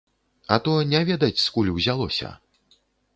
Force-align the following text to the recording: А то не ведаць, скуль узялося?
А 0.53 0.55
то 0.67 0.73
не 0.93 1.01
ведаць, 1.09 1.43
скуль 1.43 1.69
узялося? 1.77 2.33